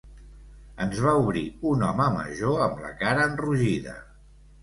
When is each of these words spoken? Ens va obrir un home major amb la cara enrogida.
Ens 0.85 1.01
va 1.07 1.11
obrir 1.25 1.43
un 1.73 1.83
home 1.89 2.07
major 2.15 2.65
amb 2.67 2.81
la 2.87 2.91
cara 3.05 3.27
enrogida. 3.33 3.97